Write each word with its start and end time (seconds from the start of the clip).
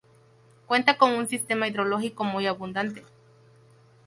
Cuenta 0.65 0.97
con 0.97 1.11
un 1.11 1.27
sistema 1.27 1.67
hidrológico 1.67 2.23
muy 2.23 2.47
abundante. 2.47 3.05